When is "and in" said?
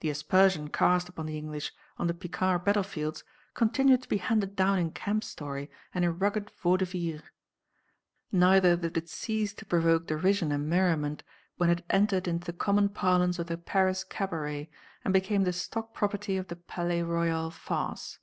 5.92-6.18